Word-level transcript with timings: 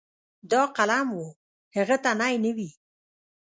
دا 0.51 0.61
قلم 0.77 1.07
و 1.21 1.25
هغه 1.75 1.97
ته 2.03 2.11
نی 2.19 2.35
نه 2.43 2.51
وي. 2.57 2.69